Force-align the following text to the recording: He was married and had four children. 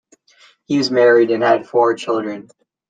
He 0.65 0.79
was 0.79 0.89
married 0.89 1.29
and 1.29 1.43
had 1.43 1.67
four 1.67 1.93
children. 1.93 2.47